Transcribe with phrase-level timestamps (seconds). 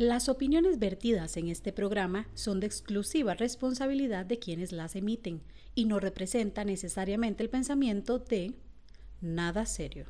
[0.00, 5.42] Las opiniones vertidas en este programa son de exclusiva responsabilidad de quienes las emiten
[5.74, 8.54] y no representan necesariamente el pensamiento de
[9.20, 10.06] nada serio.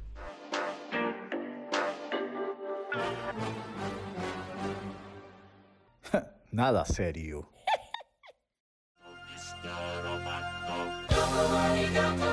[6.53, 7.51] Nada serio.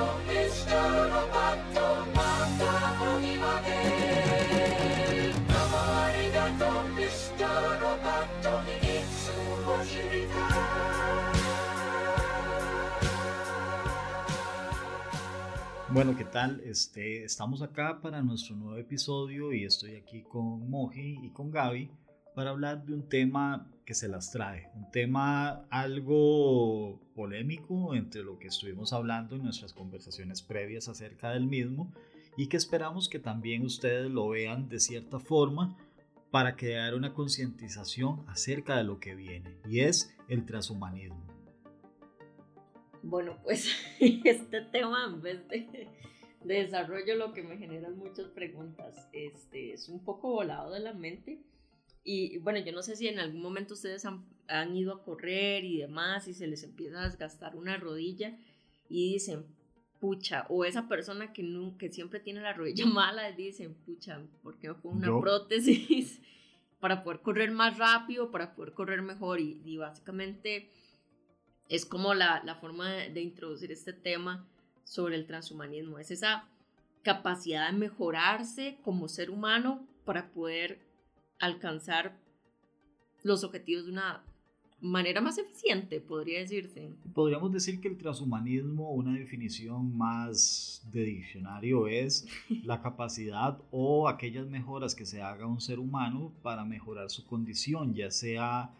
[15.98, 16.60] Bueno, ¿qué tal?
[16.64, 21.90] Este, estamos acá para nuestro nuevo episodio y estoy aquí con Moji y con Gaby
[22.36, 28.38] para hablar de un tema que se las trae, un tema algo polémico entre lo
[28.38, 31.92] que estuvimos hablando en nuestras conversaciones previas acerca del mismo
[32.36, 35.76] y que esperamos que también ustedes lo vean de cierta forma
[36.30, 41.37] para crear una concientización acerca de lo que viene y es el transhumanismo.
[43.08, 43.66] Bueno, pues
[44.00, 45.88] este tema en vez de,
[46.44, 51.40] desarrollo lo que me generan muchas preguntas, este, es un poco volado de la mente.
[52.04, 55.64] Y bueno, yo no sé si en algún momento ustedes han, han ido a correr
[55.64, 58.38] y demás y se les empieza a desgastar una rodilla
[58.90, 59.46] y dicen,
[60.00, 61.42] pucha, o esa persona que,
[61.78, 66.20] que siempre tiene la rodilla mala, dicen, pucha, ¿por qué me pongo una prótesis?
[66.78, 70.70] para poder correr más rápido, para poder correr mejor y, y básicamente
[71.68, 74.46] es como la, la forma de, introducir este tema
[74.84, 76.48] sobre el transhumanismo, es esa
[77.02, 80.80] capacidad de mejorarse como ser humano para poder
[81.38, 82.16] alcanzar
[83.22, 84.22] los objetivos de una
[84.80, 86.90] manera más eficiente, podría decirse.
[87.12, 92.26] Podríamos decir que el transhumanismo, una definición más de diccionario, es
[92.64, 97.94] la capacidad o aquellas mejoras que se haga un ser humano para mejorar su condición,
[97.94, 98.70] ya sea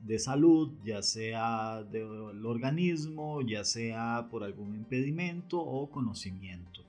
[0.00, 6.82] de salud, ya sea del organismo, ya sea por algún impedimento o conocimiento.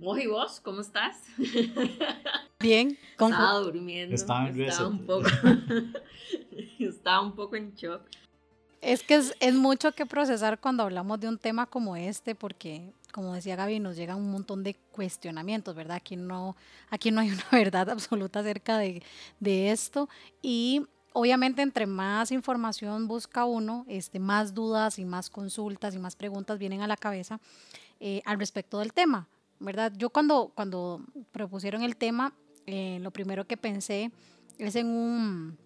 [0.00, 1.24] ¿y vos, ¿cómo estás?
[2.60, 3.30] Bien, ¿cómo?
[3.30, 4.14] Estaba durmiendo.
[4.14, 5.28] Estaba, en un poco,
[6.78, 8.02] estaba un poco en shock.
[8.80, 12.94] Es que es, es, mucho que procesar cuando hablamos de un tema como este, porque,
[13.12, 15.96] como decía Gaby, nos llegan un montón de cuestionamientos, ¿verdad?
[15.96, 16.56] Aquí no,
[16.88, 19.02] aquí no hay una verdad absoluta acerca de,
[19.38, 20.08] de esto.
[20.40, 26.16] Y obviamente entre más información busca uno, este, más dudas y más consultas y más
[26.16, 27.40] preguntas vienen a la cabeza
[28.00, 29.28] eh, al respecto del tema,
[29.58, 29.92] ¿verdad?
[29.96, 32.32] Yo cuando, cuando propusieron el tema,
[32.66, 34.10] eh, lo primero que pensé
[34.58, 35.58] es en un...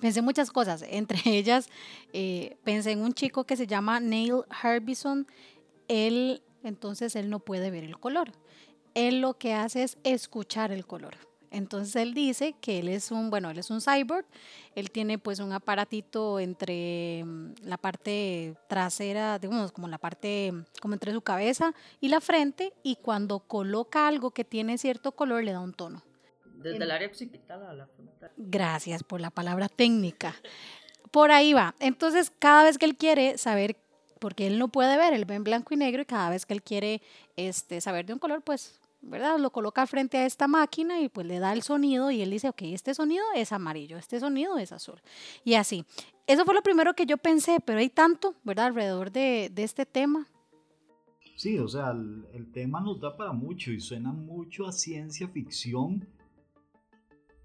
[0.00, 1.68] Pensé muchas cosas, entre ellas
[2.12, 5.26] eh, pensé en un chico que se llama Neil Harbison.
[5.88, 8.32] Él, entonces, él no puede ver el color.
[8.94, 11.16] Él lo que hace es escuchar el color.
[11.56, 14.26] Entonces él dice que él es un, bueno, él es un cyborg,
[14.74, 20.52] él tiene pues un aparatito entre mm, la parte trasera, digamos, como la parte,
[20.82, 25.44] como entre su cabeza y la frente, y cuando coloca algo que tiene cierto color
[25.44, 26.02] le da un tono.
[26.44, 28.30] Desde el área occipital a la frontal.
[28.36, 30.34] Gracias por la palabra técnica.
[31.10, 31.74] Por ahí va.
[31.80, 33.78] Entonces, cada vez que él quiere saber,
[34.18, 36.52] porque él no puede ver, él ve en blanco y negro, y cada vez que
[36.52, 37.00] él quiere
[37.34, 39.38] este, saber de un color, pues ¿verdad?
[39.38, 42.48] Lo coloca frente a esta máquina y pues le da el sonido y él dice,
[42.48, 45.00] ok, este sonido es amarillo, este sonido es azul.
[45.44, 45.84] Y así.
[46.26, 48.66] Eso fue lo primero que yo pensé, pero hay tanto, ¿verdad?
[48.66, 50.26] Alrededor de, este tema.
[51.36, 56.08] Sí, o sea, el, tema nos da para mucho y suena mucho a ciencia ficción,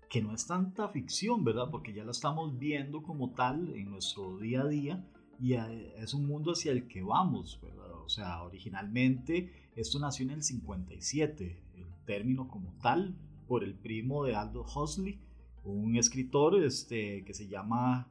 [0.09, 1.69] que no es tanta ficción, ¿verdad?
[1.69, 5.05] Porque ya la estamos viendo como tal en nuestro día a día
[5.39, 7.91] y es un mundo hacia el que vamos, ¿verdad?
[8.03, 13.15] O sea, originalmente esto nació en el 57, el término como tal,
[13.47, 15.19] por el primo de Aldo Huxley,
[15.63, 18.07] un escritor este, que se llama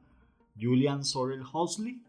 [0.59, 2.01] Julian Sorrell Huxley,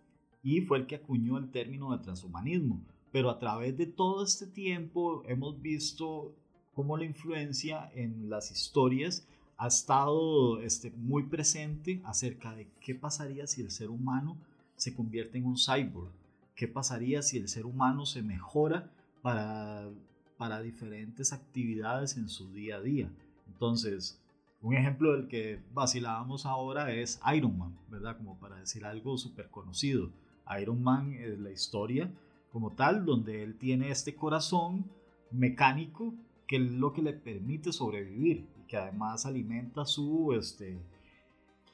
[0.43, 2.83] y fue el que acuñó el término de transhumanismo.
[3.13, 6.35] Pero a través de todo este tiempo hemos visto
[6.75, 9.27] cómo la influencia en las historias
[9.59, 14.37] ha estado este, muy presente acerca de qué pasaría si el ser humano
[14.77, 16.11] se convierte en un cyborg,
[16.57, 18.91] qué pasaría si el ser humano se mejora
[19.23, 19.89] para,
[20.37, 23.11] para diferentes actividades en su día a día.
[23.47, 24.21] Entonces,
[24.61, 28.17] un ejemplo del que vacilábamos ahora es Iron Man, ¿verdad?
[28.17, 30.11] Como para decir algo súper conocido.
[30.61, 32.11] Iron Man es la historia
[32.53, 34.85] como tal, donde él tiene este corazón
[35.31, 36.13] mecánico
[36.47, 40.35] que es lo que le permite sobrevivir y que además alimenta su...
[40.39, 40.79] Este,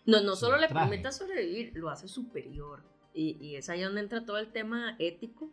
[0.07, 2.83] no, no solo le permite sobrevivir, lo hace superior.
[3.13, 5.51] Y, y es ahí donde entra todo el tema ético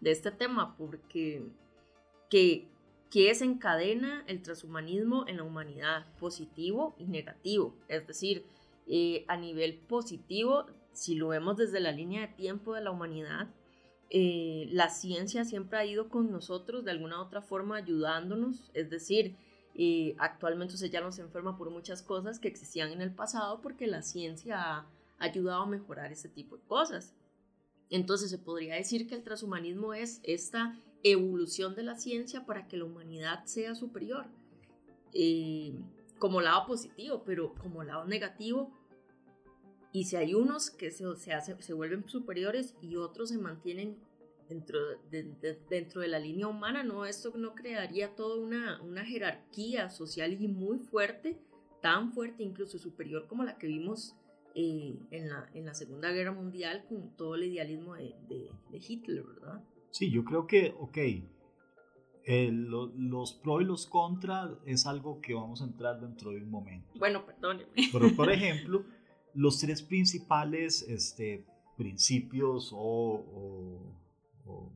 [0.00, 1.42] de este tema, porque
[2.30, 2.68] que,
[3.10, 7.74] que desencadena el transhumanismo en la humanidad, positivo y negativo.
[7.88, 8.44] Es decir,
[8.88, 13.48] Eh, a nivel positivo, si lo vemos desde la línea de tiempo de la humanidad,
[14.10, 18.88] eh, la ciencia siempre ha ido con nosotros de alguna u otra forma ayudándonos, es
[18.88, 19.34] decir,
[19.74, 23.60] eh, actualmente se ya no se enferma por muchas cosas que existían en el pasado
[23.60, 24.86] porque la ciencia ha
[25.18, 27.12] ayudado a mejorar ese tipo de cosas.
[27.90, 32.76] Entonces se podría decir que el transhumanismo es esta evolución de la ciencia para que
[32.76, 34.26] la humanidad sea superior,
[35.12, 35.72] eh,
[36.18, 38.72] como lado positivo, pero como lado negativo.
[39.92, 43.96] Y si hay unos que se, se, se vuelven superiores y otros se mantienen
[44.48, 44.78] dentro
[45.10, 47.06] de, dentro de la línea humana, ¿no?
[47.06, 51.38] Esto no crearía toda una, una jerarquía social y muy fuerte,
[51.82, 54.14] tan fuerte, incluso superior como la que vimos
[54.56, 59.22] eh, en, la, en la Segunda Guerra Mundial con todo el idealismo de, de, Hitler,
[59.22, 59.62] ¿verdad?
[59.90, 60.98] Sí, yo creo que, ok,
[62.26, 66.88] los pro y los contra es algo que vamos a entrar dentro de un momento.
[66.98, 67.70] Bueno, perdóneme.
[67.92, 68.84] Pero, por ejemplo,
[69.34, 73.94] los tres principales este, principios o
[74.46, 74.72] o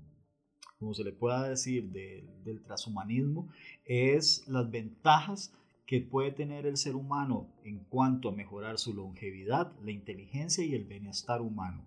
[0.81, 3.49] como se le pueda decir, del transhumanismo,
[3.85, 5.53] es las ventajas
[5.91, 10.77] que puede tener el ser humano en cuanto a mejorar su longevidad, la inteligencia y
[10.77, 11.85] el bienestar humano.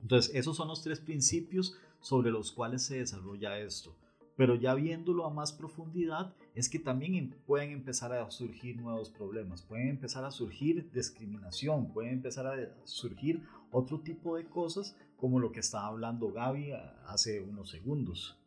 [0.00, 3.96] Entonces, esos son los tres principios sobre los cuales se desarrolla esto.
[4.36, 9.10] Pero ya viéndolo a más profundidad, es que también em, pueden empezar a surgir nuevos
[9.10, 15.40] problemas, pueden empezar a surgir discriminación, pueden empezar a surgir otro tipo de cosas como
[15.40, 16.70] lo que estaba hablando Gaby
[17.06, 18.38] hace unos segundos.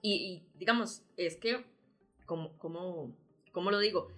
[0.00, 1.62] Y, digamos, es que,
[2.24, 3.14] como, como,
[3.54, 4.08] ¿cómo lo digo?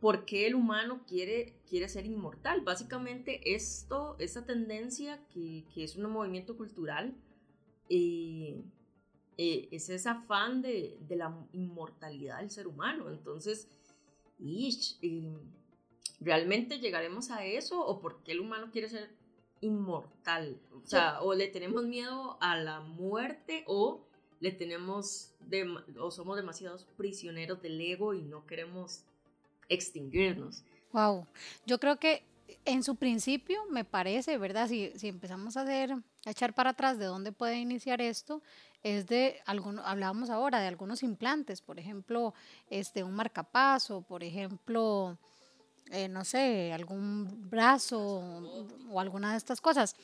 [0.00, 2.62] ¿Por qué el humano quiere, quiere ser inmortal?
[2.62, 7.14] Básicamente esto, esta tendencia que, que es un movimiento cultural,
[7.88, 8.60] eh,
[9.38, 13.08] eh, es ese afán de, de, la inmortalidad del ser humano.
[13.10, 13.68] Entonces,
[14.40, 15.38] eh,
[16.20, 17.86] ¿realmente llegaremos a eso?
[17.86, 19.10] ¿O por qué el humano quiere ser
[19.60, 20.60] inmortal.
[20.74, 24.05] O sea, o le tenemos miedo a la muerte o
[24.40, 25.32] le tenemos
[25.98, 29.02] o somos demasiados prisioneros del ego y no queremos
[29.68, 30.62] extinguirnos.
[30.92, 31.26] Wow,
[31.66, 32.22] yo creo que
[32.64, 34.68] en su principio me parece, ¿verdad?
[34.68, 38.42] Si, si empezamos a hacer, a echar para atrás de dónde puede iniciar esto,
[38.82, 42.34] es de algunos, hablábamos ahora de algunos implantes, por ejemplo,
[42.70, 45.18] este, un marcapaso, por ejemplo,
[45.90, 47.98] eh, no sé, algún brazo
[48.90, 49.96] o alguna de estas cosas.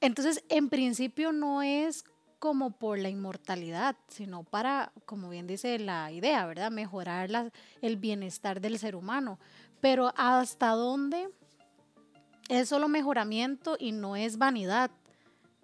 [0.00, 2.04] Entonces, en principio no es
[2.40, 6.70] como por la inmortalidad, sino para, como bien dice la idea, ¿verdad?
[6.70, 7.52] Mejorar
[7.82, 9.38] el bienestar del ser humano.
[9.80, 11.28] Pero hasta dónde
[12.48, 14.90] es solo mejoramiento y no es vanidad,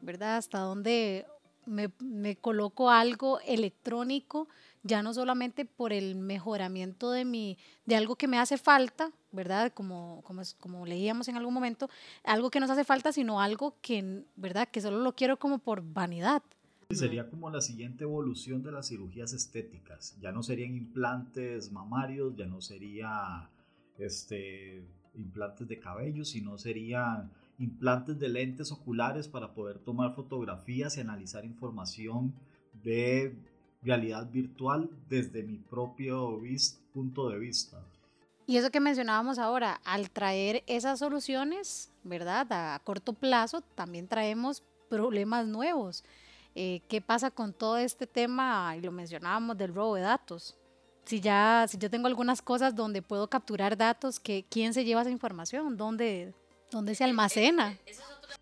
[0.03, 0.37] ¿verdad?
[0.37, 1.27] Hasta dónde
[1.65, 4.47] me, me coloco algo electrónico,
[4.83, 7.57] ya no solamente por el mejoramiento de, mi,
[7.87, 9.73] de algo que me hace falta, ¿verdad?
[9.73, 11.89] Como, como, como leíamos en algún momento,
[12.23, 14.69] algo que nos hace falta, sino algo que, ¿verdad?
[14.69, 16.43] Que solo lo quiero como por vanidad.
[16.91, 20.17] Sería como la siguiente evolución de las cirugías estéticas.
[20.21, 23.51] Ya no serían implantes mamarios, ya no sería
[23.99, 24.85] este,
[25.15, 31.45] implantes de cabello, sino serían implantes de lentes oculares para poder tomar fotografías y analizar
[31.45, 32.33] información
[32.85, 33.37] de
[33.83, 36.41] realidad virtual desde mi propio
[36.93, 37.83] punto de vista.
[38.47, 42.47] Y eso que mencionábamos ahora, al traer esas soluciones, ¿verdad?
[42.51, 46.05] A corto plazo, también traemos problemas nuevos.
[46.59, 48.75] Eh, ¿Qué pasa con todo este tema?
[48.79, 50.57] Y lo mencionábamos del robo de datos.
[51.05, 55.03] Si ya, si yo tengo algunas cosas donde puedo capturar datos, que, ¿quién se lleva
[55.03, 55.77] esa información?
[55.77, 56.33] ¿Dónde,
[56.71, 57.79] dónde se almacena?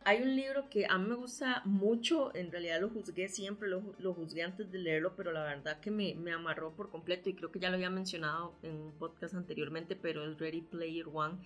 [0.04, 3.82] Hay un libro que a mí me gusta mucho, en realidad lo juzgué siempre, lo,
[3.98, 7.34] lo juzgué antes de leerlo, pero la verdad que me, me, amarró por completo y
[7.34, 11.38] creo que ya lo había mencionado en un podcast anteriormente, pero es Ready Player One.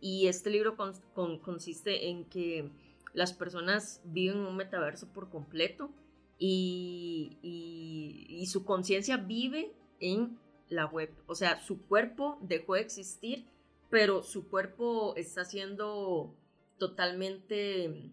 [0.00, 2.68] Y este libro con, con, consiste en que
[3.12, 5.88] las personas viven un metaverso por completo
[6.38, 10.38] y, y, y su conciencia vive en
[10.68, 11.14] la web.
[11.26, 13.46] O sea, su cuerpo dejó de existir,
[13.90, 16.34] pero su cuerpo está siendo
[16.78, 18.12] totalmente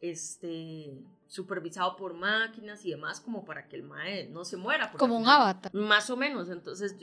[0.00, 4.92] este, supervisado por máquinas y demás, como para que el mae no se muera.
[4.92, 5.72] Como un avatar.
[5.74, 6.50] Más o menos.
[6.50, 6.96] Entonces,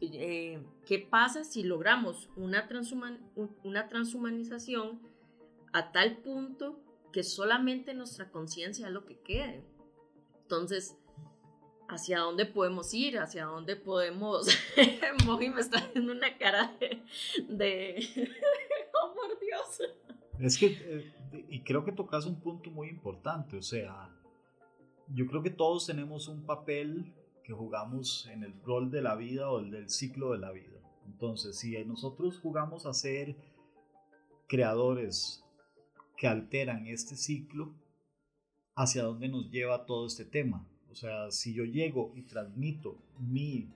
[0.00, 3.18] eh, ¿qué pasa si logramos una, transhuman
[3.64, 5.00] una transhumanización
[5.72, 6.78] a tal punto
[7.12, 9.64] que solamente nuestra conciencia es lo que quede?
[10.52, 10.98] Entonces,
[11.88, 13.18] ¿hacia dónde podemos ir?
[13.18, 14.48] ¿Hacia dónde podemos...?
[15.24, 17.02] Moji me está haciendo una cara de...
[17.48, 18.06] de...
[19.02, 19.80] ¡Oh, por Dios!
[20.38, 24.10] Es que, eh, y creo que tocas un punto muy importante, o sea,
[25.08, 29.50] yo creo que todos tenemos un papel que jugamos en el rol de la vida
[29.50, 30.82] o el del ciclo de la vida.
[31.06, 33.36] Entonces, si nosotros jugamos a ser
[34.48, 35.42] creadores
[36.18, 37.72] que alteran este ciclo,
[38.74, 40.66] hacia dónde nos lleva todo este tema.
[40.90, 43.68] O sea, si yo llego y transmito mi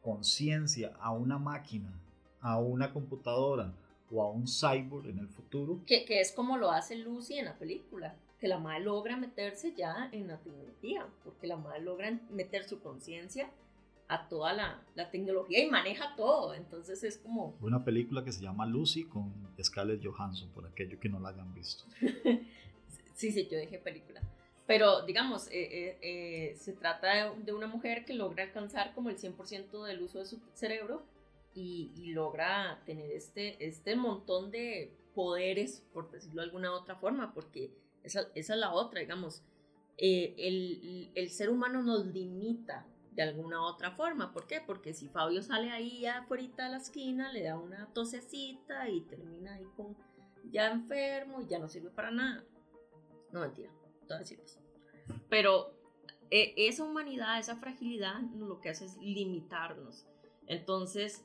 [0.00, 1.92] conciencia a una máquina,
[2.40, 3.74] a una computadora
[4.10, 5.80] o a un cyborg en el futuro.
[5.86, 9.74] Que, que es como lo hace Lucy en la película, que la madre logra meterse
[9.74, 13.50] ya en la tecnología, porque la madre logra meter su conciencia
[14.08, 16.52] a toda la, la, tecnología y maneja todo.
[16.54, 17.56] Entonces es como...
[17.60, 19.32] Una película que se llama Lucy con
[19.62, 21.84] Scarlett Johansson, por aquello que no la hayan visto.
[23.14, 24.20] sí, sí, yo dije película.
[24.72, 29.18] Pero digamos, eh, eh, eh, se trata de una mujer que logra alcanzar como el
[29.18, 31.04] 100% del uso de su cerebro
[31.54, 37.70] y, logra tener este, este montón de poderes, por decirlo de alguna otra forma, porque
[38.02, 39.42] esa, esa es la otra, digamos.
[39.98, 44.32] el, el ser humano nos limita de alguna otra forma.
[44.32, 44.62] ¿Por qué?
[44.66, 49.52] Porque si Fabio sale ahí afuera de la esquina, le da una tosecita y termina
[49.52, 49.94] ahí con
[50.50, 52.42] ya enfermo y ya no sirve para nada.
[53.32, 53.70] No mentira,
[54.08, 54.61] todas ciertas.
[55.28, 55.74] Pero
[56.30, 60.06] e, esa humanidad, esa fragilidad, lo que hace es limitarnos.
[60.46, 61.24] Entonces,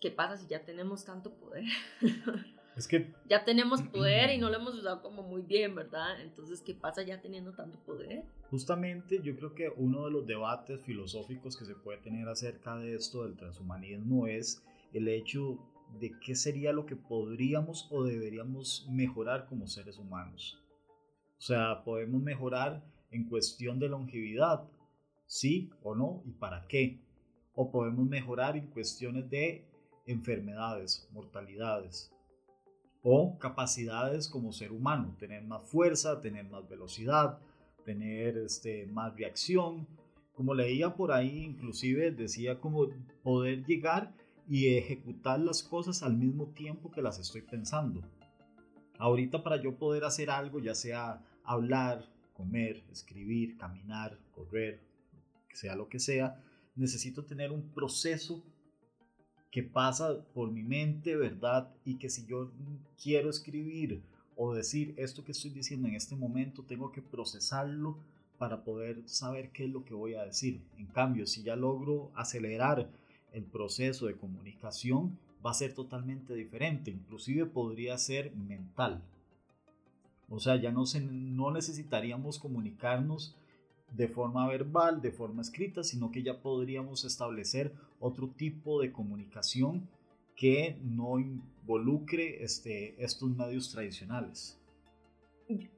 [0.00, 1.64] ¿qué pasa si ya tenemos tanto poder?
[2.76, 3.14] Es que...
[3.28, 6.20] Ya tenemos poder y no lo hemos usado como muy bien, ¿verdad?
[6.20, 8.24] Entonces, ¿qué pasa ya teniendo tanto poder?
[8.50, 12.96] Justamente yo creo que uno de los debates filosóficos que se puede tener acerca de
[12.96, 14.60] esto del transhumanismo es
[14.92, 15.58] el hecho
[16.00, 20.60] de qué sería lo que podríamos o deberíamos mejorar como seres humanos.
[21.38, 24.64] O sea, podemos mejorar en cuestión de longevidad,
[25.26, 27.00] sí o no, y para qué.
[27.54, 29.64] O podemos mejorar en cuestiones de
[30.06, 32.12] enfermedades, mortalidades,
[33.02, 37.38] o capacidades como ser humano, tener más fuerza, tener más velocidad,
[37.84, 39.86] tener este, más reacción.
[40.34, 42.88] Como leía por ahí, inclusive decía como
[43.22, 44.12] poder llegar
[44.48, 48.00] y ejecutar las cosas al mismo tiempo que las estoy pensando.
[48.98, 54.80] Ahorita para yo poder hacer algo, ya sea hablar, comer, escribir, caminar, correr,
[55.52, 56.40] sea lo que sea,
[56.76, 58.42] necesito tener un proceso
[59.50, 61.72] que pasa por mi mente, ¿verdad?
[61.84, 62.50] Y que si yo
[63.00, 64.02] quiero escribir
[64.36, 67.96] o decir esto que estoy diciendo en este momento, tengo que procesarlo
[68.36, 70.60] para poder saber qué es lo que voy a decir.
[70.76, 72.90] En cambio, si ya logro acelerar
[73.32, 76.90] el proceso de comunicación, va a ser totalmente diferente.
[76.90, 79.02] Inclusive podría ser mental.
[80.28, 83.36] O sea, ya no, se, no necesitaríamos comunicarnos
[83.92, 89.88] de forma verbal, de forma escrita, sino que ya podríamos establecer otro tipo de comunicación
[90.36, 94.58] que no involucre este, estos medios tradicionales.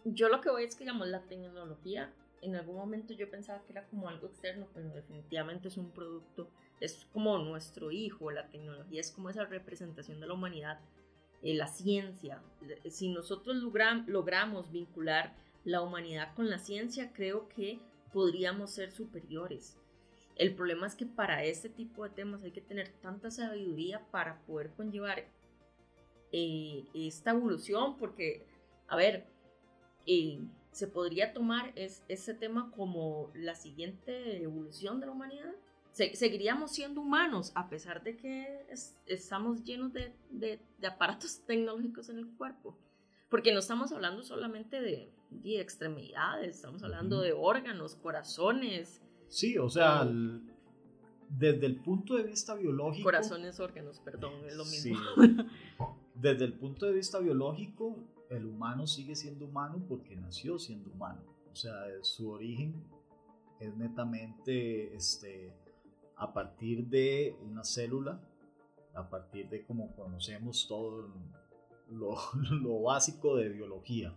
[0.04, 3.72] Yo lo que voy es que, digamos, la tecnología, en algún momento yo pensaba que
[3.72, 6.48] era como algo externo, pero definitivamente es un producto,
[6.80, 10.80] es como nuestro hijo, la tecnología es como esa representación de la humanidad,
[11.42, 12.42] eh, la ciencia.
[12.90, 13.56] Si nosotros
[14.06, 17.80] logramos vincular la humanidad con la ciencia, creo que
[18.12, 19.76] podríamos ser superiores.
[20.36, 24.38] El problema es que para este tipo de temas hay que tener tanta sabiduría para
[24.46, 25.24] poder conllevar
[26.30, 28.46] eh, esta evolución, porque,
[28.88, 29.26] a ver,
[30.06, 30.40] eh,
[30.72, 35.54] se podría tomar es, ese tema como la siguiente evolución de la humanidad.
[35.96, 38.66] Seguiríamos siendo humanos a pesar de que
[39.06, 42.76] estamos llenos de, de, aparatos tecnológicos en el cuerpo.
[43.30, 49.02] Porque no estamos hablando solamente de, de extremidades, estamos hablando de órganos, corazones.
[49.28, 50.40] Sí, o sea, eh,
[51.30, 53.04] desde el punto de vista biológico...
[53.04, 54.98] Corazones, órganos, perdón, es lo mismo.
[56.14, 57.96] desde el punto de vista biológico,
[58.30, 61.22] el humano sigue siendo humano porque nació siendo humano.
[61.50, 62.84] O sea, su origen
[63.58, 65.52] es netamente este,
[66.16, 68.20] a partir de una célula,
[68.94, 71.08] a partir de como conocemos todo
[71.90, 72.16] lo,
[72.62, 74.14] lo básico de biología.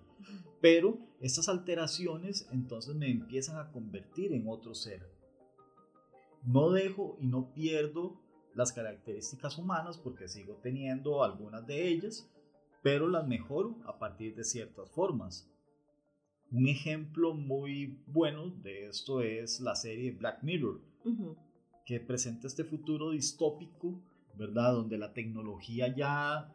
[0.61, 5.05] Pero estas alteraciones entonces me empiezan a convertir en otro ser.
[6.43, 8.17] No dejo y no pierdo
[8.53, 12.29] las características humanas porque sigo teniendo algunas de ellas,
[12.81, 15.49] pero las mejoro a partir de ciertas formas.
[16.51, 20.81] Un ejemplo muy bueno de esto es la serie Black Mirror,
[21.89, 23.99] que presenta este futuro distópico,
[24.37, 24.73] ¿verdad?
[24.73, 26.53] Donde la tecnología ya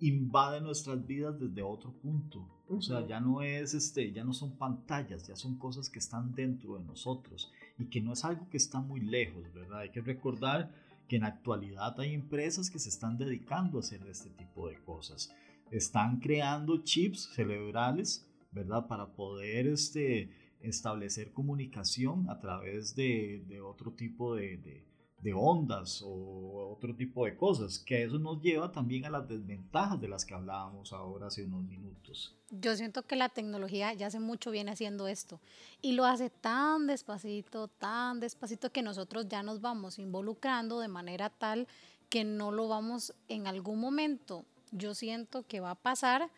[0.00, 2.46] invade nuestras vidas desde otro punto.
[2.68, 6.34] O sea, ya no es este, ya no son pantallas, ya son cosas que están
[6.34, 9.78] dentro de nosotros y que no es algo que está muy lejos, ¿verdad?
[9.78, 10.70] Hay que recordar
[11.08, 15.34] que en actualidad hay empresas que se están dedicando a hacer este tipo de cosas.
[15.70, 18.86] Están creando chips cerebrales, ¿verdad?
[18.88, 20.28] Para poder este,
[20.62, 24.84] establecer comunicación a través de, de otro tipo de, de,
[25.22, 30.00] de ondas o otro tipo de cosas, que eso nos lleva también a las desventajas
[30.00, 32.34] de las que hablábamos ahora hace unos minutos.
[32.50, 35.40] Yo siento que la tecnología ya hace mucho viene haciendo esto
[35.82, 41.30] y lo hace tan despacito, tan despacito que nosotros ya nos vamos involucrando de manera
[41.30, 41.68] tal
[42.08, 44.44] que no lo vamos en algún momento.
[44.72, 46.30] Yo siento que va a pasar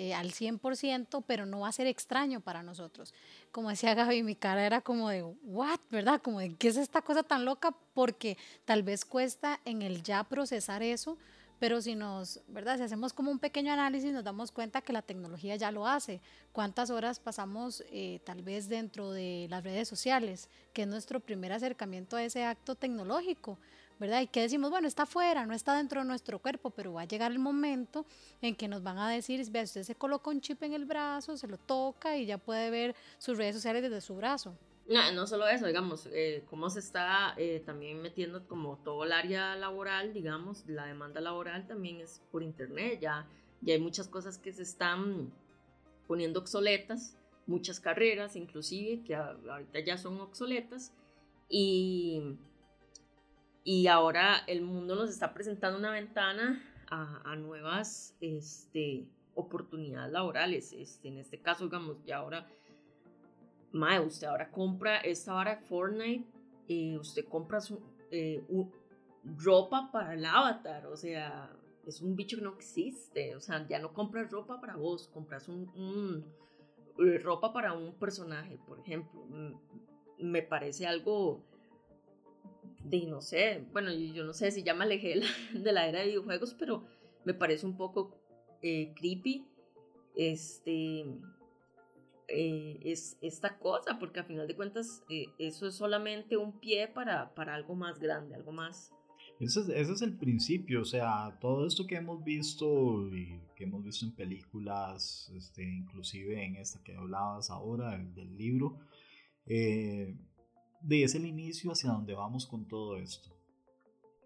[0.00, 3.12] eh, al 100%, pero no va a ser extraño para nosotros.
[3.50, 5.80] Como decía Gaby, mi cara era como de, ¿what?
[5.90, 6.22] ¿Verdad?
[6.22, 7.74] Como de, ¿qué es esta cosa tan loca?
[7.94, 11.18] Porque tal vez cuesta en el ya procesar eso,
[11.58, 12.76] pero si nos, ¿verdad?
[12.76, 16.20] Si hacemos como un pequeño análisis, nos damos cuenta que la tecnología ya lo hace.
[16.52, 21.52] ¿Cuántas horas pasamos eh, tal vez dentro de las redes sociales, que es nuestro primer
[21.52, 23.58] acercamiento a ese acto tecnológico?
[23.98, 24.22] ¿Verdad?
[24.22, 27.04] Y que decimos, bueno, está afuera, no está dentro de nuestro cuerpo, pero va a
[27.04, 28.06] llegar el momento
[28.40, 31.36] en que nos van a decir, vea, usted se coloca un chip en el brazo,
[31.36, 34.56] se lo toca y ya puede ver sus redes sociales desde su brazo.
[34.88, 39.12] No, no solo eso, digamos, eh, cómo se está eh, también metiendo como todo el
[39.12, 43.26] área laboral, digamos, la demanda laboral también es por internet, ya,
[43.60, 45.30] ya hay muchas cosas que se están
[46.06, 50.94] poniendo obsoletas, muchas carreras inclusive que ahorita ya son obsoletas
[51.50, 52.36] y
[53.68, 60.72] y ahora el mundo nos está presentando una ventana a, nuevas este, oportunidades laborales.
[60.72, 62.48] Este, en este caso, digamos, ya ahora,
[63.72, 66.24] mae, usted ahora compra esta vara de Fortnite,
[66.66, 67.78] y usted compra su,
[68.10, 68.42] eh,
[69.36, 71.54] ropa para el avatar, o sea,
[71.86, 75.46] es un bicho que no existe, o sea, ya no compras ropa para vos, compras
[75.46, 76.24] un,
[77.00, 79.26] eh, ropa para un personaje, por ejemplo.
[80.16, 81.44] Me parece algo
[82.84, 85.20] de no sé, bueno, yo, no sé si ya me alejé
[85.54, 86.84] de la, era de videojuegos, pero
[87.24, 88.16] me parece un poco
[88.62, 89.46] eh, creepy
[90.18, 91.04] este,
[92.26, 96.88] eh, es esta cosa, porque a final de cuentas eh, eso es solamente un pie
[96.88, 98.92] para, para algo más grande, algo más...
[99.40, 103.64] Ese es, ese es, el principio, o sea, todo esto que hemos visto y que
[103.64, 108.80] hemos visto en películas, este, inclusive en esta que hablabas ahora, el del libro,
[109.46, 110.16] eh,
[110.80, 113.30] de es el inicio hacia donde vamos con todo esto.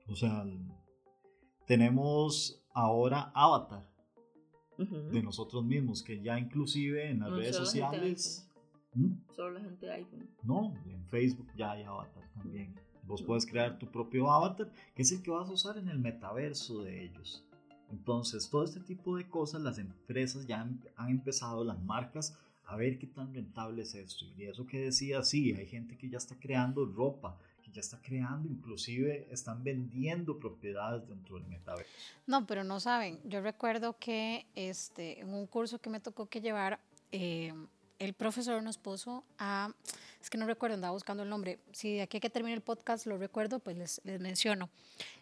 [0.08, 0.44] O sea,
[1.66, 3.90] tenemos ahora Avatar
[4.78, 8.48] de nosotros mismos, que ya inclusive en las redes sociales...
[8.94, 9.12] ¿Mm?
[9.34, 10.28] Solo la gente de iPhone.
[10.42, 12.74] No, en Facebook ya hay Avatar también.
[13.04, 15.98] Vos puedes crear tu propio avatar, que es el que vas a usar en el
[15.98, 17.44] metaverso de ellos.
[17.90, 22.38] Entonces, todo este tipo de cosas, las empresas ya han empezado, las marcas,
[22.72, 24.24] a ver qué tan rentable es esto.
[24.35, 28.00] Y eso que decía, sí, hay gente que ya está creando ropa, que ya está
[28.00, 31.92] creando, inclusive están vendiendo propiedades dentro del metaverso.
[32.26, 33.20] No, pero no saben.
[33.24, 36.80] Yo recuerdo que este, en un curso que me tocó que llevar,
[37.11, 37.52] eh,
[37.98, 39.74] el profesor nos puso a,
[40.22, 43.04] es que no recuerdo, andaba buscando el nombre, si de aquí que termine el podcast
[43.04, 44.70] lo recuerdo, pues les, les menciono.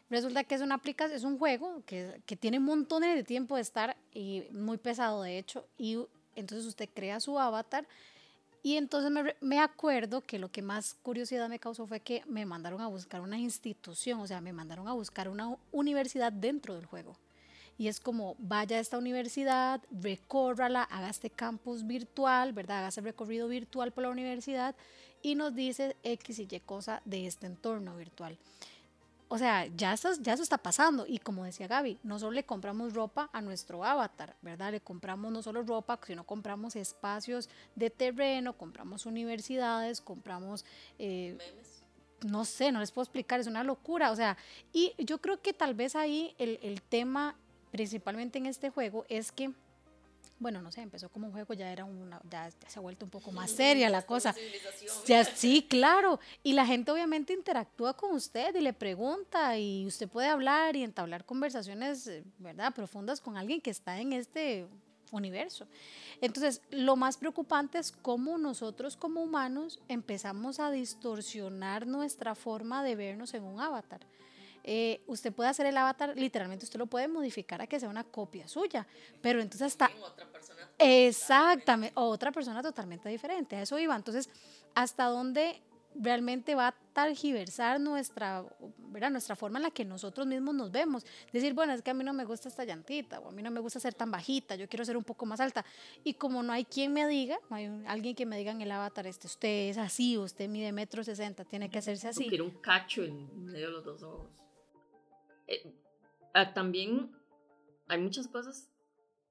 [0.09, 3.63] Resulta que es una aplicación, es un juego que, que tiene montones de tiempo de
[3.63, 5.99] estar y muy pesado de hecho, y
[6.41, 7.87] entonces usted crea su avatar
[8.63, 12.83] y entonces me, acuerdo que lo que más curiosidad me causó fue que me mandaron
[12.83, 17.17] a buscar una institución, o sea, me mandaron a buscar una universidad dentro del juego.
[17.79, 22.81] Y es como, vaya a esta universidad, recórrala, haga este campus virtual, ¿verdad?
[22.81, 24.75] Haga ese recorrido virtual por la universidad
[25.23, 28.37] y nos dice X y Y cosa de este entorno virtual
[29.33, 31.07] o sea, ya eso, ya eso está pasando.
[31.07, 34.73] Y como decía Gaby, no solo le compramos ropa a nuestro avatar, ¿verdad?
[34.73, 40.65] Le compramos no solo ropa, sino compramos espacios de terreno, compramos universidades, compramos...
[40.99, 41.39] Eh,
[42.27, 44.11] no sé, no les puedo explicar, es una locura.
[44.11, 44.37] O sea,
[44.73, 47.37] y yo creo que tal vez ahí el, el tema,
[47.71, 49.53] principalmente en este juego, es que
[50.41, 53.11] bueno, no sé, empezó como un juego, ya era una, ya, se ha vuelto un
[53.11, 54.35] poco más seria la cosa.
[55.07, 56.19] Ya, sí, claro.
[56.43, 60.83] Y la gente obviamente interactúa con usted y le pregunta y usted puede hablar y
[60.83, 62.75] entablar conversaciones, ¿verdad?
[62.75, 64.67] Profundas con alguien que está en este
[65.13, 65.67] universo.
[66.23, 72.97] Entonces, lo más preocupante es cómo nosotros como humanos empezamos a distorsionar nuestra forma de
[72.97, 74.01] vernos en un avatar.
[74.65, 78.05] Eh, usted puede hacer el avatar, literalmente usted lo puede modificar a que sea una
[78.05, 78.87] copia suya,
[79.21, 79.91] pero entonces está...
[80.03, 83.95] Otra persona exactamente, otra persona totalmente diferente, a eso iba.
[83.95, 84.29] Entonces,
[84.75, 85.63] ¿hasta dónde
[85.95, 88.45] realmente va a targiversar nuestra,
[88.79, 89.11] ¿verdad?
[89.11, 91.05] nuestra forma en la que nosotros mismos nos vemos.
[91.33, 93.51] Decir, bueno, es que a mí no me gusta esta llantita, o a mí no
[93.51, 95.65] me gusta ser tan bajita, yo quiero ser un poco más alta.
[96.05, 98.71] Y como no hay quien me diga, no hay alguien que me diga en el
[98.71, 102.29] avatar, este, usted es así, usted mide metro sesenta, tiene que hacerse así.
[102.29, 104.31] Quiero un cacho en medio de los dos ojos.
[105.51, 105.71] Eh,
[106.33, 107.11] ah, también
[107.87, 108.71] hay muchas cosas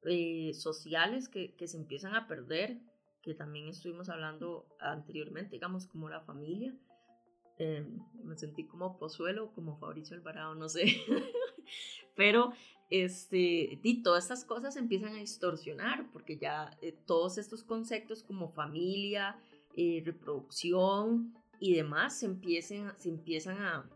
[0.04, 2.78] eh, sociales que, que, se empiezan a perder,
[3.24, 6.76] que también estuvimos hablando anteriormente, digamos, como la familia.
[7.58, 10.86] em, me sentí como Pozuelo, como Fabricio Alvarado, no sé.
[12.16, 12.54] Pero
[12.90, 18.50] este, y todas estas cosas empiezan a distorsionar porque ya eh, todos estos conceptos como
[18.50, 19.38] familia,
[19.76, 23.90] eh, reproducción y demás se, empiecen, se empiezan a,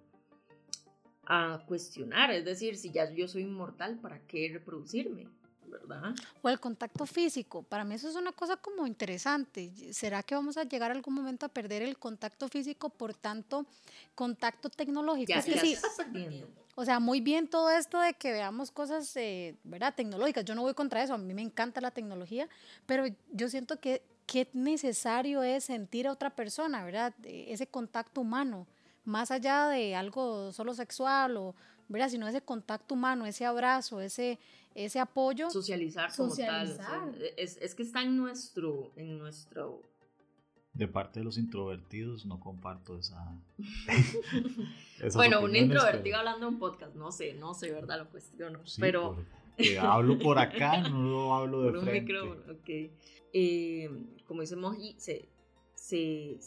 [1.25, 2.31] a cuestionar.
[2.31, 5.27] Es decir, si ya yo soy inmortal, ¿para qué reproducirme?
[5.73, 6.13] ¿verdad?
[6.41, 7.63] O el contacto físico.
[7.63, 9.71] Para mí eso es una cosa como interesante.
[9.91, 13.65] ¿Será que vamos a llegar algún momento a perder el contacto físico por tanto
[14.13, 15.29] contacto tecnológico?
[15.29, 16.47] Ya, es que ya sí, se está perdiendo.
[16.75, 19.95] o sea, muy bien todo esto de que veamos cosas, eh, ¿verdad?
[19.95, 20.45] Tecnológicas.
[20.45, 22.47] Yo no voy contra eso, a mí me encanta la tecnología,
[22.86, 27.13] pero yo siento que qué necesario es sentir a otra persona, ¿verdad?
[27.23, 28.67] Eh, Ese contacto humano,
[29.05, 31.55] más allá de algo solo sexual o,
[31.89, 32.09] ¿verdad?
[32.09, 34.39] Sino ese contacto humano, ese abrazo, ese,
[34.75, 35.49] ese apoyo.
[35.49, 36.85] Socializar como Socializar.
[36.85, 37.09] tal.
[37.09, 39.81] o sea, es, es que está en nuestro, en nuestro
[40.73, 43.35] De parte de los introvertidos no comparto esa...
[45.15, 47.99] Bueno, un introvertido pero- hablando en un podcast, no sé, no sé, ¿verdad?
[47.99, 48.65] Lo cuestiono.
[48.65, 49.15] Sí, pero
[49.57, 52.01] porque hablo por acá, no lo hablo de por un frente.
[52.13, 52.69] micrófono, ok.
[53.33, 53.89] Eh,
[54.25, 55.27] como dice Moji, se,
[55.75, 56.37] se,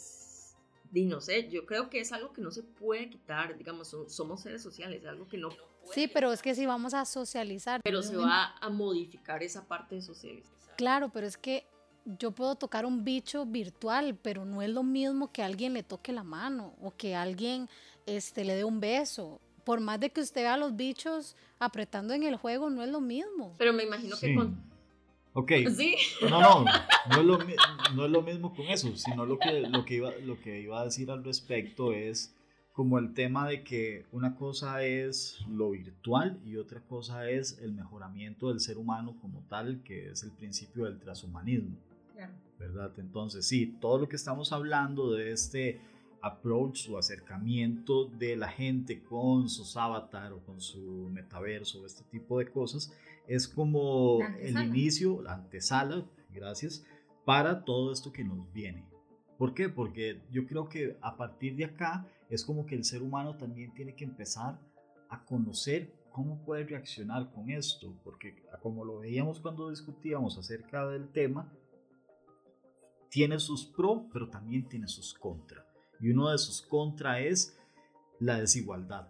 [0.93, 4.09] y no sé, yo creo que es algo que no se puede quitar, digamos, so-
[4.09, 7.05] somos seres sociales, es algo que no puede Sí, pero es que si vamos a
[7.05, 7.81] socializar.
[7.83, 10.53] pero se va a modificar esa parte de socializar.
[10.77, 11.65] Claro, pero es que
[12.05, 16.11] yo puedo tocar un bicho virtual, pero no es lo mismo que alguien le toque
[16.13, 17.69] la mano o que alguien
[18.05, 19.41] este, le dé un beso.
[19.65, 22.89] Por más de que usted vea a los bichos apretando en el juego, no es
[22.89, 23.55] lo mismo.
[23.57, 24.27] Pero me imagino Sí.
[24.27, 24.57] que con...
[25.39, 27.37] Ok, Sí, no, no, no es, lo,
[27.93, 30.81] no es lo mismo con eso, sino lo que, lo, que iba, lo que iba
[30.81, 32.35] a decir al respecto es
[32.73, 37.71] como el tema de que una cosa es lo virtual y otra cosa es el
[37.73, 41.77] mejoramiento del ser humano como tal, que es el principio del transhumanismo.
[42.57, 42.91] ¿verdad?
[42.97, 45.79] Entonces, sí, todo lo que estamos hablando de este
[46.23, 52.39] approach o acercamiento de la gente con sus avatar o con su metaverso, este tipo
[52.39, 52.91] de cosas,
[53.27, 56.85] es como el inicio, la antesala, gracias,
[57.25, 58.85] para todo esto que nos viene.
[59.37, 59.69] ¿Por qué?
[59.69, 63.73] Porque yo creo que a partir de acá es como que el ser humano también
[63.73, 64.59] tiene que empezar
[65.09, 71.09] a conocer cómo puede reaccionar con esto, porque como lo veíamos cuando discutíamos acerca del
[71.09, 71.53] tema,
[73.09, 75.65] tiene sus pro, pero también tiene sus contra.
[75.99, 77.57] Y uno de sus contra es
[78.19, 79.09] la desigualdad.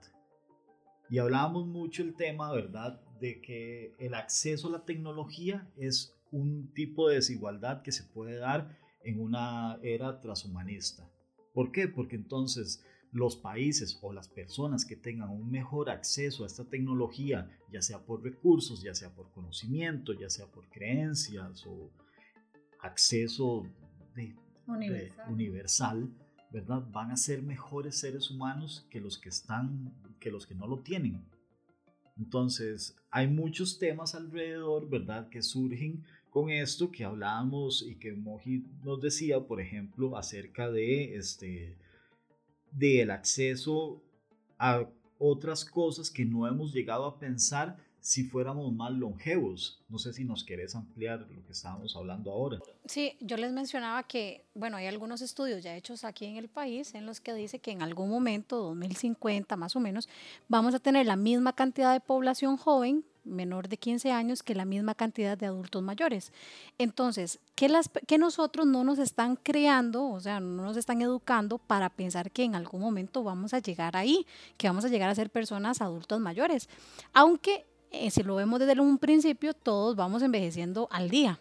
[1.10, 6.72] Y hablábamos mucho el tema, ¿verdad?, de que el acceso a la tecnología es un
[6.74, 11.10] tipo de desigualdad que se puede dar en una era transhumanista.
[11.54, 11.88] ¿Por qué?
[11.88, 17.50] Porque entonces los países o las personas que tengan un mejor acceso a esta tecnología,
[17.72, 21.90] ya sea por recursos, ya sea por conocimiento, ya sea por creencias o
[22.82, 23.66] acceso
[24.16, 24.76] de- de-
[25.32, 26.10] universal,
[26.52, 26.84] ¿verdad?
[26.92, 30.80] Van a ser mejores seres humanos que los que están, que los que no lo
[30.80, 31.24] tienen.
[32.20, 35.30] Entonces, hay muchos temas alrededor, ¿verdad?
[35.30, 41.16] Que surgen con esto que hablábamos y que Moji nos decía, por ejemplo, acerca de
[41.16, 41.76] este
[42.72, 44.02] del acceso
[44.60, 44.88] a
[45.20, 47.78] otras cosas que no hemos llegado a pensar
[48.08, 49.84] si fuéramos más longevos.
[49.90, 52.58] No sé si nos querés ampliar lo que estábamos hablando ahora.
[52.86, 56.96] Sí, yo les mencionaba que, bueno, hay algunos estudios ya hechos aquí en el país
[56.96, 60.08] en los que dice que en algún momento, 2050 más o menos,
[60.48, 64.64] vamos a tener la misma cantidad de población joven, menor de 15 años, que la
[64.64, 66.32] misma cantidad de adultos mayores.
[66.78, 71.58] Entonces, ¿qué, las, qué nosotros no nos están creando, o sea, no nos están educando
[71.58, 75.16] para pensar que en algún momento vamos a llegar ahí, que vamos a llegar a
[75.16, 76.70] ser personas adultos mayores?
[77.12, 81.40] Aunque eh, si lo vemos desde un principio, todos vamos envejeciendo al día.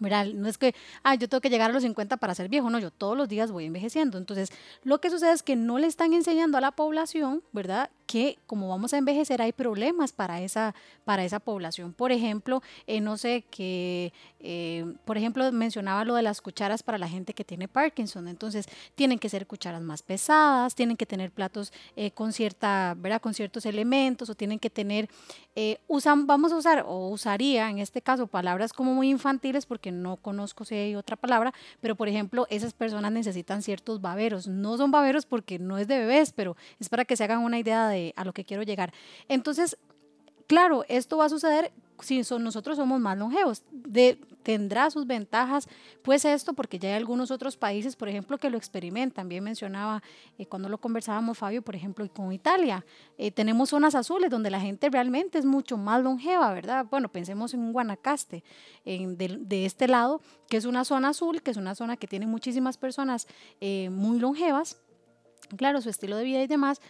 [0.00, 0.26] ¿verdad?
[0.26, 2.78] No es que, ah, yo tengo que llegar a los 50 para ser viejo, no,
[2.78, 4.18] yo todos los días voy envejeciendo.
[4.18, 4.50] Entonces,
[4.82, 7.90] lo que sucede es que no le están enseñando a la población, ¿verdad?
[8.06, 11.92] Que como vamos a envejecer hay problemas para esa, para esa población.
[11.92, 16.98] Por ejemplo, eh, no sé, que, eh, por ejemplo, mencionaba lo de las cucharas para
[16.98, 18.28] la gente que tiene Parkinson.
[18.28, 23.20] Entonces, tienen que ser cucharas más pesadas, tienen que tener platos eh, con cierta, ¿verdad?
[23.20, 25.08] Con ciertos elementos o tienen que tener,
[25.54, 29.92] eh, usan, vamos a usar o usaría en este caso palabras como muy infantiles porque
[29.92, 34.46] no conozco si hay otra palabra, pero por ejemplo, esas personas necesitan ciertos baberos.
[34.46, 37.58] No son baberos porque no es de bebés, pero es para que se hagan una
[37.58, 38.92] idea de a lo que quiero llegar.
[39.28, 39.76] Entonces,
[40.46, 43.62] claro, esto va a suceder si son, nosotros somos más longevos.
[43.70, 45.68] De, tendrá sus ventajas,
[46.02, 49.28] pues esto, porque ya hay algunos otros países, por ejemplo, que lo experimentan.
[49.28, 50.02] Bien mencionaba
[50.38, 52.84] eh, cuando lo conversábamos, Fabio, por ejemplo, con Italia.
[53.16, 56.86] Eh, tenemos zonas azules donde la gente realmente es mucho más longeva, ¿verdad?
[56.90, 58.44] Bueno, pensemos en un Guanacaste,
[58.84, 62.06] en, de, de, este lado, que es una zona azul, que es una zona que
[62.06, 63.26] tiene muchísimas personas
[63.60, 64.78] eh, muy longevas
[65.56, 66.80] claro, su estilo de vida y demás.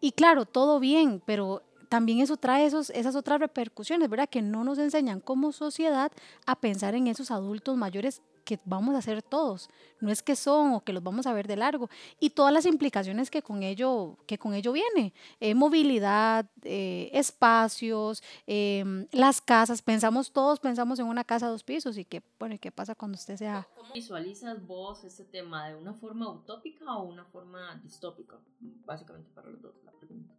[0.00, 4.28] Y claro, todo bien, pero también eso trae esos, esas otras repercusiones, ¿verdad?
[4.28, 6.12] Que no nos enseñan como sociedad
[6.46, 9.68] a pensar en esos adultos mayores que vamos a hacer todos,
[10.00, 12.66] no es que son o que los vamos a ver de largo, y todas las
[12.66, 19.82] implicaciones que con ello, que con ello viene, eh, movilidad, eh, espacios, em, las casas,
[19.82, 21.96] pensamos todos, pensamos en una casa de dos pisos.
[21.98, 23.68] Y que, bueno, ¿qué pasa cuando usted sea...
[23.76, 28.38] ¿Cómo visualizas vos ese tema de una forma utópica o una forma distópica?
[28.60, 30.34] Básicamente para los dos la pregunta.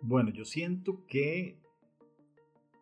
[0.00, 1.58] Bueno, yo siento que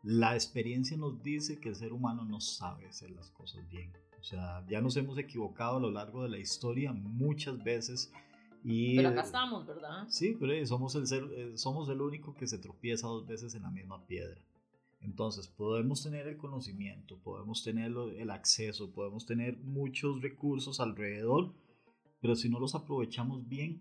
[0.02, 3.92] la experiencia nos dice que el ser humano no sabe hacer las cosas bien.
[4.28, 8.12] Sea, ya nos hemos equivocado a lo largo de la historia muchas veces.
[8.62, 10.06] Y, pero acá estamos, ¿verdad?
[10.08, 13.62] Sí, pero somos el, ser, eh, somos el único que se tropieza dos veces en
[13.62, 14.38] la misma piedra.
[15.00, 21.54] Entonces, podemos tener el conocimiento, podemos tener el acceso, podemos tener muchos recursos alrededor,
[22.20, 23.80] pero si no los aprovechamos bien,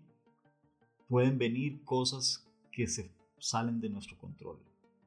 [1.08, 4.58] pueden venir cosas que se salen de nuestro control.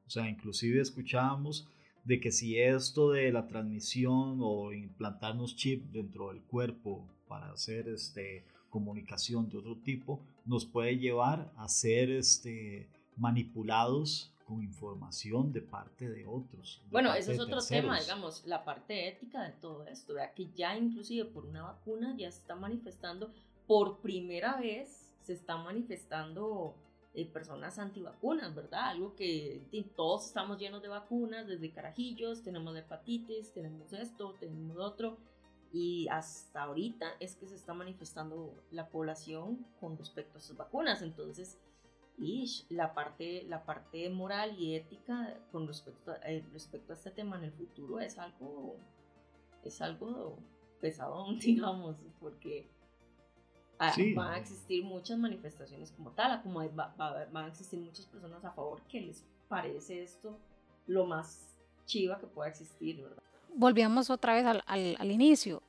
[0.06, 1.68] O sea, inclusive escuchábamos
[2.04, 7.88] de que si esto de la transmisión o implantarnos chip dentro del cuerpo para hacer
[7.90, 12.88] este, comunicación de otro tipo nos puede llevar a ser este,
[13.18, 16.82] manipulados con información de parte de otros.
[16.90, 20.34] bueno, ese es otro tema, digamos, la parte ética de todo esto, ¿verdad?
[20.34, 23.32] que ya inclusive por una vacuna ya se está manifestando,
[23.68, 26.76] por primera vez se está manifestando
[27.14, 28.90] eh, personas antivacunas, ¿verdad?
[28.90, 35.18] Algo que todos estamos llenos de vacunas, desde carajillos, tenemos hepatitis, tenemos esto, tenemos otro,
[35.74, 41.02] y hasta ahorita es que se está manifestando la población con respecto a esas vacunas,
[41.02, 41.58] entonces,
[42.70, 47.38] la parte, la parte moral y ética con respecto a, eh, respecto a este tema
[47.38, 48.76] en el futuro es algo,
[49.64, 50.38] es algo
[50.80, 52.70] pesado, digamos, porque
[53.84, 58.52] Ah, van a existir muchas manifestaciones como tal, como van a existir muchas personas a
[58.52, 60.38] favor que les parece esto
[60.86, 63.18] lo más chiva que pueda existir, ¿verdad?
[63.56, 65.64] Volvíamos otra vez al, al, al inicio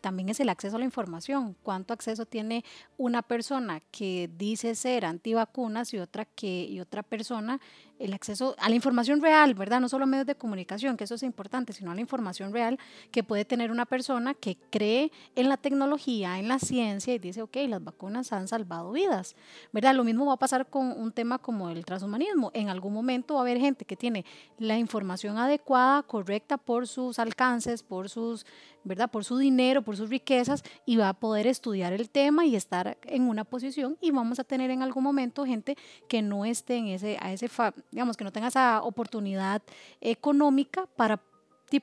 [0.00, 1.56] también es el acceso a la información.
[1.62, 2.64] ¿Cuánto acceso tiene
[2.98, 7.60] una persona que dice ser antivacunas y otra que y otra persona
[8.02, 9.80] el acceso a la información real, ¿verdad?
[9.80, 12.78] No solo medios de comunicación, que eso es importante, sino a la información real
[13.10, 17.42] que puede tener una persona que cree en la tecnología, en la ciencia y dice,
[17.42, 19.36] ok, las vacunas han salvado vidas,
[19.72, 19.94] ¿verdad?
[19.94, 22.50] Lo mismo va a pasar con un tema como el transhumanismo.
[22.54, 24.24] En algún momento va a haber gente que tiene
[24.58, 28.44] la información adecuada, correcta por sus alcances, por sus,
[28.84, 29.10] ¿verdad?
[29.10, 32.98] Por su dinero, por sus riquezas y va a poder estudiar el tema y estar
[33.04, 35.76] en una posición y vamos a tener en algún momento gente
[36.08, 37.48] que no esté en ese, a ese,
[37.92, 39.62] digamos, que no tenga esa oportunidad
[40.00, 41.22] económica para,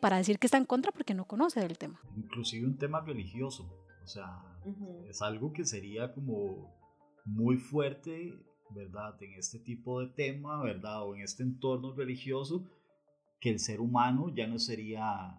[0.01, 2.01] para decir que está en contra porque no conoce del tema.
[2.17, 3.71] Inclusive un tema religioso,
[4.03, 4.43] o sea,
[5.07, 6.75] es algo que sería como
[7.25, 8.33] muy fuerte,
[8.71, 9.21] ¿verdad?
[9.21, 11.07] En este tipo de tema, ¿verdad?
[11.07, 12.65] O en este entorno religioso,
[13.39, 15.37] que el ser humano ya no sería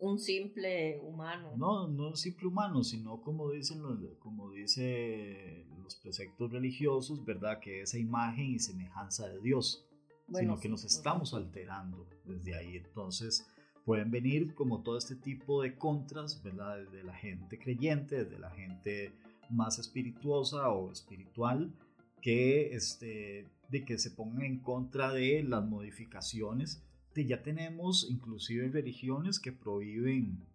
[0.00, 1.54] un simple humano.
[1.56, 7.60] No, no un simple humano, sino como dicen los, como dice los preceptos religiosos, ¿verdad?
[7.60, 9.86] Que esa imagen y semejanza de Dios,
[10.32, 12.76] sino que nos estamos alterando desde ahí.
[12.76, 13.46] Entonces
[13.84, 16.78] pueden venir como todo este tipo de contras, ¿verdad?
[16.78, 19.12] Desde la gente creyente, desde la gente
[19.50, 21.74] más espirituosa o espiritual,
[22.20, 26.82] que este, de que se pongan en contra de las modificaciones
[27.26, 30.46] ya tenemos inclusive religiones que prohíben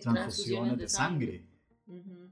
[0.00, 1.46] transfusiones de sangre.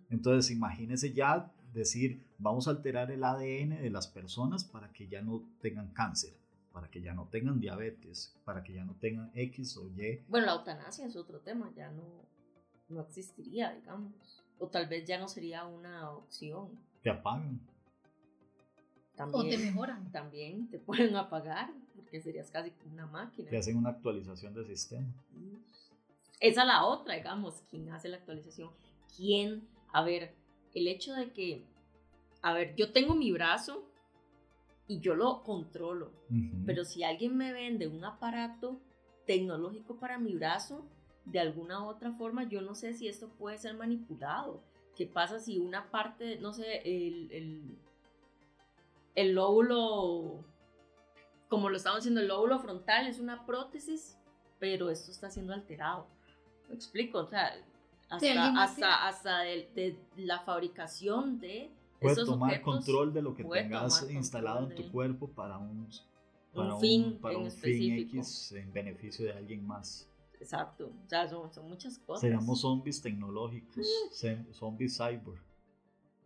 [0.08, 5.22] Entonces, imagínese ya decir, vamos a alterar el ADN de las personas para que ya
[5.22, 6.32] no tengan cáncer,
[6.72, 10.22] para que ya no tengan diabetes, para que ya no tengan X o Y.
[10.28, 12.04] Bueno, la eutanasia es otro tema, ya no,
[12.88, 14.12] no existiría, digamos.
[14.58, 16.68] O tal vez ya no sería una opción.
[17.02, 17.60] Te apagan.
[19.16, 20.12] También, o te mejoran.
[20.12, 21.70] También te pueden apagar
[22.10, 23.48] que serías casi una máquina.
[23.48, 25.06] Te hacen una actualización del sistema.
[26.40, 28.70] Esa es la otra, digamos, ¿quién hace la actualización?
[29.16, 29.62] ¿Quién?
[29.92, 30.34] A ver,
[30.74, 31.64] el hecho de que,
[32.42, 33.84] a ver, yo tengo mi brazo
[34.86, 36.10] y yo lo controlo,
[36.66, 38.80] pero si alguien me vende un aparato
[39.26, 40.84] tecnológico para mi brazo,
[41.24, 44.62] de alguna u otra forma, yo no sé si esto puede ser manipulado.
[44.96, 47.78] ¿Qué pasa si una parte, no sé, el, el,
[49.14, 50.44] el lóbulo
[51.50, 54.16] como lo estamos haciendo, el lóbulo frontal es una prótesis,
[54.60, 56.06] pero esto está siendo alterado.
[56.68, 57.18] ¿Me explico?
[57.18, 57.52] O sea,
[58.10, 61.70] hasta, hasta, de, la fabricación de...
[62.00, 65.86] Puedes tomar control de lo que tengas instalado en tu cuerpo para un,
[66.54, 70.10] para un fin, para un fin X en beneficio de alguien más.
[70.40, 72.22] Exacto, o sea, son, son muchas cosas.
[72.22, 73.86] Seríamos zombies tecnológicos,
[74.22, 74.52] mm.
[74.54, 75.38] zombies cyber.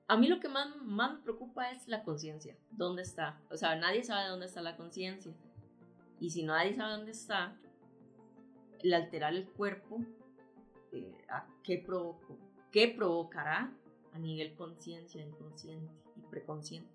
[0.06, 2.56] a mí lo que más, más me preocupa es la conciencia.
[2.70, 3.40] ¿Dónde está?
[3.50, 5.34] O sea, nadie sabe dónde está la conciencia.
[6.20, 7.56] Y si nadie sabe dónde está,
[8.84, 9.98] el alterar el cuerpo,
[10.94, 11.12] eh,
[11.62, 12.38] qué, provoco,
[12.70, 13.72] ¿qué provocará
[14.12, 16.90] a nivel conciencia, inconsciente y preconsciente?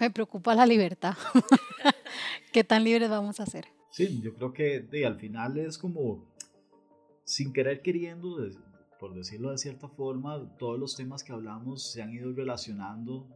[0.00, 1.14] Me preocupa la libertad.
[2.52, 3.66] ¿Qué tan libres vamos a ser?
[3.90, 6.26] Sí, yo creo que de, al final es como,
[7.24, 8.36] sin querer queriendo,
[9.00, 13.26] por decirlo de cierta forma, todos los temas que hablamos se han ido relacionando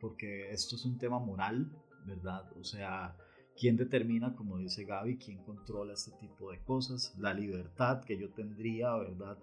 [0.00, 1.70] porque esto es un tema moral,
[2.06, 2.50] ¿verdad?
[2.56, 3.16] O sea,
[3.56, 7.14] ¿quién determina, como dice Gaby, quién controla este tipo de cosas?
[7.18, 9.38] La libertad que yo tendría, ¿verdad?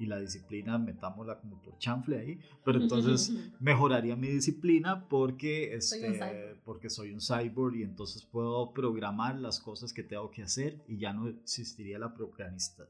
[0.00, 6.56] Y la disciplina, metámosla como por chanfle ahí, pero entonces mejoraría mi disciplina porque, este,
[6.64, 10.98] porque soy un cyborg y entonces puedo programar las cosas que tengo que hacer y
[10.98, 12.88] ya no existiría la procrastinación.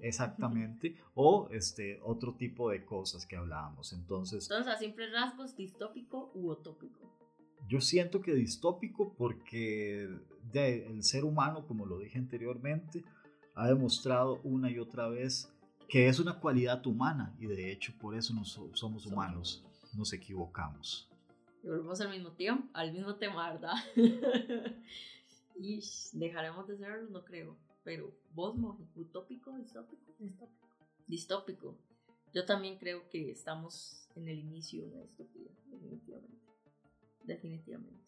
[0.00, 3.92] Exactamente, o este, otro tipo de cosas que hablábamos.
[3.92, 7.12] Entonces, entonces a siempre rasgos distópico u utópico.
[7.68, 10.08] Yo siento que distópico porque
[10.52, 13.04] de, el ser humano, como lo dije anteriormente,
[13.54, 15.50] ha demostrado una y otra vez
[15.88, 19.62] que es una cualidad humana y de hecho por eso nos, somos humanos,
[19.94, 21.08] nos equivocamos.
[21.62, 23.74] Y volvemos al mismo tiempo, al mismo tema, ¿verdad?
[25.56, 25.80] y
[26.12, 27.56] dejaremos de serlo, no creo.
[27.84, 28.54] Pero vos,
[28.96, 30.68] utópico, distópico, distópico.
[31.06, 31.78] Distópico.
[32.32, 36.38] Yo también creo que estamos en el inicio de una distopía, definitivamente.
[37.22, 38.04] Definitivamente.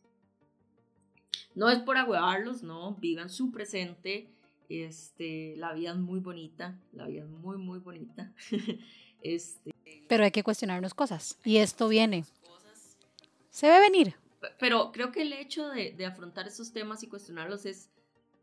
[1.55, 4.36] No es por agüevarlos, no, vivan su presente
[4.69, 8.33] este, la vida es muy bonita, la vida es muy, muy bonita.
[9.23, 9.75] este,
[10.09, 11.39] Pero hay que cuestionarnos cosas.
[11.45, 12.25] Y esto viene.
[13.51, 14.15] Se ve venir.
[14.59, 17.89] Pero creo que el hecho de, de afrontar esos temas y cuestionarlos es,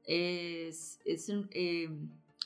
[0.05, 1.89] es, es eh,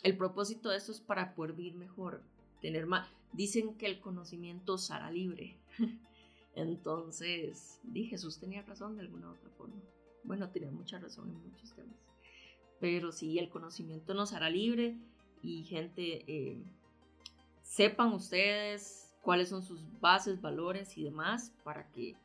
[0.03, 2.21] el propósito de eso es para poder vivir mejor,
[2.61, 3.07] tener más.
[3.31, 5.57] Dicen que el conocimiento os hará libre.
[6.55, 9.81] Entonces, di Jesús tenía razón de alguna otra forma.
[10.23, 12.07] Bueno, tenía mucha razón en muchos temas
[12.79, 14.97] pero sí, el conocimiento nos hará libre
[15.41, 16.63] y gente, eh,
[17.61, 22.15] sepan ustedes cuáles son sus bases, valores y demás para que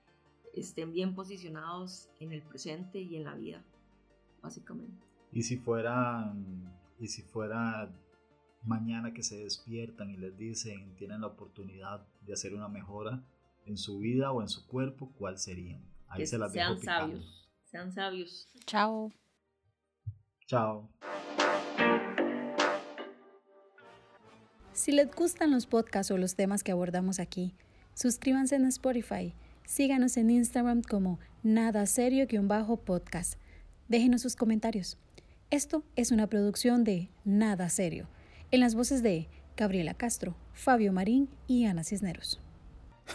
[0.55, 3.65] estén bien posicionados en el presente y en la vida,
[4.43, 4.97] básicamente.
[5.33, 6.35] Y si fuera,
[6.99, 7.91] y si fuera
[8.63, 13.25] mañana que se despiertan y les dicen tienen la oportunidad de hacer una mejora
[13.65, 15.83] en su vida o en su cuerpo, ¿cuál serían?
[16.09, 18.49] Ahí se las sean sabios, sean sabios.
[18.67, 19.11] Chao.
[20.53, 20.87] Chao.
[24.75, 27.55] Si les gustan los podcasts o los temas que abordamos aquí,
[27.95, 29.35] suscríbanse en Spotify,
[29.65, 33.39] síganos en Instagram como nada serio-podcast.
[33.89, 34.99] Déjenos sus comentarios.
[35.51, 38.09] Esto es una producción de Nada Serio,
[38.51, 42.43] en las voces de Gabriela Castro, Fabio Marín y Ana Cisneros.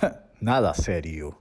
[0.41, 1.37] Nada serio.